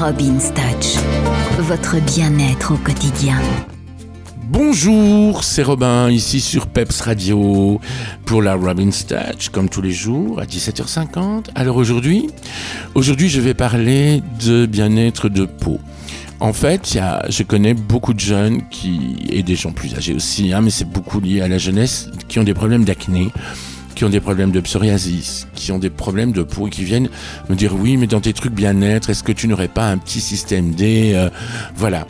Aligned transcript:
Robin's 0.00 0.50
Touch, 0.54 0.96
votre 1.58 2.00
bien-être 2.00 2.72
au 2.72 2.78
quotidien. 2.78 3.36
Bonjour, 4.48 5.44
c'est 5.44 5.62
Robin 5.62 6.10
ici 6.10 6.40
sur 6.40 6.68
Peps 6.68 7.02
Radio 7.02 7.78
pour 8.24 8.40
la 8.40 8.54
Robin's 8.54 9.06
Touch, 9.06 9.50
comme 9.52 9.68
tous 9.68 9.82
les 9.82 9.92
jours 9.92 10.40
à 10.40 10.46
17h50. 10.46 11.48
Alors 11.54 11.76
aujourd'hui, 11.76 12.30
aujourd'hui 12.94 13.28
je 13.28 13.42
vais 13.42 13.52
parler 13.52 14.22
de 14.42 14.64
bien-être 14.64 15.28
de 15.28 15.44
peau. 15.44 15.78
En 16.40 16.54
fait, 16.54 16.98
je 17.28 17.42
connais 17.42 17.74
beaucoup 17.74 18.14
de 18.14 18.20
jeunes 18.20 18.66
qui, 18.70 19.18
et 19.28 19.42
des 19.42 19.54
gens 19.54 19.72
plus 19.72 19.94
âgés 19.94 20.14
aussi, 20.14 20.54
hein, 20.54 20.62
mais 20.62 20.70
c'est 20.70 20.90
beaucoup 20.90 21.20
lié 21.20 21.42
à 21.42 21.48
la 21.48 21.58
jeunesse, 21.58 22.08
qui 22.26 22.38
ont 22.38 22.44
des 22.44 22.54
problèmes 22.54 22.86
d'acné, 22.86 23.28
qui 23.94 24.04
ont 24.04 24.08
des 24.08 24.20
problèmes 24.20 24.50
de 24.50 24.60
psoriasis, 24.60 25.46
qui 25.54 25.72
ont 25.72 25.78
des 25.78 25.90
problèmes 25.90 26.32
de 26.32 26.42
peau 26.42 26.68
et 26.68 26.70
qui 26.70 26.84
viennent 26.84 27.08
me 27.48 27.54
dire 27.54 27.74
oui, 27.74 27.96
mais 27.96 28.06
dans 28.06 28.20
tes 28.20 28.32
trucs 28.32 28.54
bien-être, 28.54 29.10
est-ce 29.10 29.22
que 29.22 29.32
tu 29.32 29.48
n'aurais 29.48 29.68
pas 29.68 29.88
un 29.88 29.98
petit 29.98 30.20
système 30.20 30.72
D 30.72 31.12
euh, 31.14 31.30
Voilà. 31.76 32.06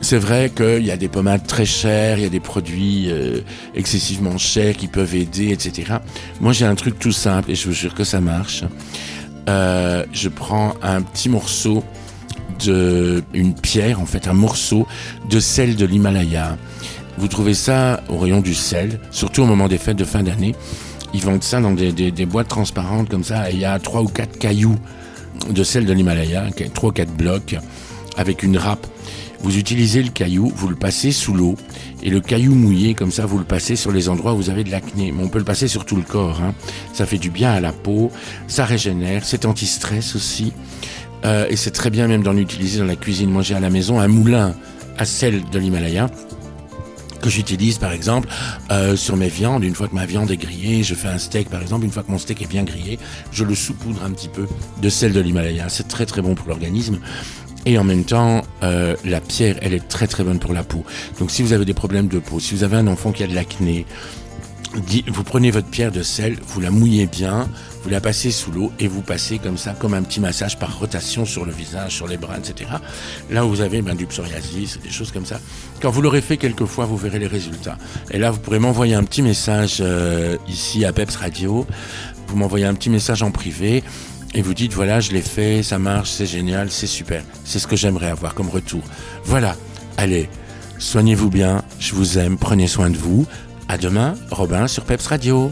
C'est 0.00 0.18
vrai 0.18 0.50
qu'il 0.54 0.84
y 0.84 0.90
a 0.90 0.98
des 0.98 1.08
pommades 1.08 1.46
très 1.46 1.64
chères, 1.64 2.18
il 2.18 2.24
y 2.24 2.26
a 2.26 2.30
des 2.30 2.40
produits 2.40 3.10
euh, 3.10 3.40
excessivement 3.74 4.36
chers 4.36 4.76
qui 4.76 4.86
peuvent 4.86 5.14
aider, 5.14 5.50
etc. 5.50 5.94
Moi, 6.40 6.52
j'ai 6.52 6.66
un 6.66 6.74
truc 6.74 6.98
tout 6.98 7.12
simple 7.12 7.50
et 7.50 7.54
je 7.54 7.66
vous 7.66 7.72
jure 7.72 7.94
que 7.94 8.04
ça 8.04 8.20
marche. 8.20 8.64
Euh, 9.48 10.04
je 10.12 10.28
prends 10.28 10.74
un 10.82 11.00
petit 11.00 11.30
morceau 11.30 11.82
de 12.64 13.22
une 13.32 13.54
pierre, 13.54 14.00
en 14.00 14.06
fait, 14.06 14.28
un 14.28 14.34
morceau 14.34 14.86
de 15.30 15.40
sel 15.40 15.76
de 15.76 15.86
l'Himalaya. 15.86 16.56
Vous 17.16 17.28
trouvez 17.28 17.54
ça 17.54 18.02
au 18.08 18.18
rayon 18.18 18.40
du 18.40 18.54
sel, 18.54 19.00
surtout 19.10 19.42
au 19.42 19.46
moment 19.46 19.68
des 19.68 19.78
fêtes 19.78 19.96
de 19.96 20.04
fin 20.04 20.22
d'année. 20.22 20.54
Ils 21.14 21.22
vendent 21.22 21.44
ça 21.44 21.60
dans 21.60 21.70
des, 21.70 22.26
boîtes 22.26 22.48
transparentes 22.48 23.08
comme 23.08 23.24
ça. 23.24 23.50
il 23.50 23.58
y 23.58 23.64
a 23.64 23.78
trois 23.78 24.02
ou 24.02 24.08
quatre 24.08 24.36
cailloux 24.36 24.76
de 25.48 25.62
sel 25.62 25.86
de 25.86 25.92
l'Himalaya, 25.92 26.46
trois 26.74 26.90
ou 26.90 26.92
quatre 26.92 27.14
blocs 27.14 27.56
avec 28.16 28.42
une 28.42 28.58
râpe. 28.58 28.86
Vous 29.40 29.58
utilisez 29.58 30.02
le 30.02 30.08
caillou, 30.08 30.50
vous 30.56 30.68
le 30.68 30.74
passez 30.74 31.12
sous 31.12 31.34
l'eau, 31.34 31.54
et 32.02 32.08
le 32.08 32.20
caillou 32.20 32.54
mouillé, 32.54 32.94
comme 32.94 33.10
ça, 33.10 33.26
vous 33.26 33.38
le 33.38 33.44
passez 33.44 33.76
sur 33.76 33.92
les 33.92 34.08
endroits 34.08 34.32
où 34.32 34.38
vous 34.38 34.50
avez 34.50 34.64
de 34.64 34.70
l'acné. 34.70 35.12
Mais 35.12 35.22
on 35.22 35.28
peut 35.28 35.38
le 35.38 35.44
passer 35.44 35.68
sur 35.68 35.84
tout 35.84 35.96
le 35.96 36.02
corps. 36.02 36.40
Hein. 36.42 36.54
Ça 36.94 37.04
fait 37.04 37.18
du 37.18 37.30
bien 37.30 37.52
à 37.52 37.60
la 37.60 37.72
peau, 37.72 38.10
ça 38.48 38.64
régénère, 38.64 39.24
c'est 39.24 39.44
anti-stress 39.44 40.16
aussi. 40.16 40.52
Euh, 41.24 41.46
et 41.48 41.56
c'est 41.56 41.70
très 41.70 41.90
bien 41.90 42.08
même 42.08 42.22
d'en 42.22 42.36
utiliser 42.36 42.78
dans 42.78 42.86
la 42.86 42.96
cuisine. 42.96 43.40
J'ai 43.42 43.54
à 43.54 43.60
la 43.60 43.70
maison 43.70 44.00
un 44.00 44.08
moulin 44.08 44.54
à 44.98 45.04
sel 45.04 45.42
de 45.50 45.58
l'Himalaya 45.58 46.08
que 47.24 47.30
j'utilise 47.30 47.78
par 47.78 47.92
exemple 47.92 48.28
euh, 48.70 48.96
sur 48.96 49.16
mes 49.16 49.28
viandes. 49.28 49.64
Une 49.64 49.74
fois 49.74 49.88
que 49.88 49.94
ma 49.94 50.04
viande 50.04 50.30
est 50.30 50.36
grillée, 50.36 50.82
je 50.82 50.94
fais 50.94 51.08
un 51.08 51.16
steak 51.16 51.48
par 51.48 51.62
exemple. 51.62 51.86
Une 51.86 51.90
fois 51.90 52.02
que 52.02 52.10
mon 52.12 52.18
steak 52.18 52.42
est 52.42 52.46
bien 52.46 52.64
grillé, 52.64 52.98
je 53.32 53.44
le 53.44 53.54
saupoudre 53.54 54.04
un 54.04 54.10
petit 54.10 54.28
peu 54.28 54.46
de 54.82 54.88
sel 54.90 55.14
de 55.14 55.20
l'Himalaya. 55.20 55.70
C'est 55.70 55.88
très 55.88 56.04
très 56.04 56.20
bon 56.20 56.34
pour 56.34 56.48
l'organisme. 56.48 56.98
Et 57.64 57.78
en 57.78 57.84
même 57.84 58.04
temps, 58.04 58.42
euh, 58.62 58.94
la 59.06 59.22
pierre, 59.22 59.56
elle 59.62 59.72
est 59.72 59.88
très 59.88 60.06
très 60.06 60.22
bonne 60.22 60.38
pour 60.38 60.52
la 60.52 60.64
peau. 60.64 60.84
Donc 61.18 61.30
si 61.30 61.42
vous 61.42 61.54
avez 61.54 61.64
des 61.64 61.72
problèmes 61.72 62.08
de 62.08 62.18
peau, 62.18 62.40
si 62.40 62.54
vous 62.54 62.62
avez 62.62 62.76
un 62.76 62.88
enfant 62.88 63.10
qui 63.10 63.24
a 63.24 63.26
de 63.26 63.34
l'acné, 63.34 63.86
vous 65.08 65.24
prenez 65.24 65.50
votre 65.50 65.68
pierre 65.68 65.92
de 65.92 66.02
sel, 66.02 66.38
vous 66.46 66.60
la 66.60 66.70
mouillez 66.70 67.06
bien, 67.06 67.48
vous 67.82 67.90
la 67.90 68.00
passez 68.00 68.30
sous 68.30 68.50
l'eau 68.50 68.72
et 68.80 68.88
vous 68.88 69.02
passez 69.02 69.38
comme 69.38 69.56
ça, 69.56 69.72
comme 69.72 69.94
un 69.94 70.02
petit 70.02 70.20
massage 70.20 70.58
par 70.58 70.78
rotation 70.78 71.24
sur 71.24 71.44
le 71.44 71.52
visage, 71.52 71.92
sur 71.92 72.06
les 72.06 72.16
bras, 72.16 72.38
etc. 72.38 72.70
Là 73.30 73.44
où 73.44 73.48
vous 73.50 73.60
avez 73.60 73.82
ben, 73.82 73.94
du 73.94 74.06
psoriasis, 74.06 74.78
des 74.82 74.90
choses 74.90 75.12
comme 75.12 75.26
ça. 75.26 75.40
Quand 75.80 75.90
vous 75.90 76.02
l'aurez 76.02 76.20
fait 76.20 76.36
quelques 76.36 76.64
fois, 76.64 76.86
vous 76.86 76.96
verrez 76.96 77.18
les 77.18 77.26
résultats. 77.26 77.78
Et 78.10 78.18
là, 78.18 78.30
vous 78.30 78.40
pourrez 78.40 78.58
m'envoyer 78.58 78.94
un 78.94 79.04
petit 79.04 79.22
message 79.22 79.78
euh, 79.80 80.36
ici 80.48 80.84
à 80.84 80.92
Peps 80.92 81.16
Radio. 81.16 81.66
Vous 82.28 82.36
m'envoyez 82.36 82.64
un 82.64 82.74
petit 82.74 82.90
message 82.90 83.22
en 83.22 83.30
privé 83.30 83.84
et 84.34 84.42
vous 84.42 84.54
dites 84.54 84.72
voilà, 84.72 84.98
je 84.98 85.12
l'ai 85.12 85.22
fait, 85.22 85.62
ça 85.62 85.78
marche, 85.78 86.10
c'est 86.10 86.26
génial, 86.26 86.70
c'est 86.70 86.88
super. 86.88 87.22
C'est 87.44 87.60
ce 87.60 87.66
que 87.66 87.76
j'aimerais 87.76 88.10
avoir 88.10 88.34
comme 88.34 88.48
retour. 88.48 88.82
Voilà. 89.24 89.56
Allez, 89.96 90.28
soignez-vous 90.78 91.30
bien, 91.30 91.62
je 91.78 91.94
vous 91.94 92.18
aime, 92.18 92.36
prenez 92.36 92.66
soin 92.66 92.90
de 92.90 92.96
vous. 92.96 93.26
À 93.68 93.78
demain, 93.78 94.14
Robin 94.30 94.68
sur 94.68 94.84
Peps 94.84 95.06
Radio. 95.06 95.50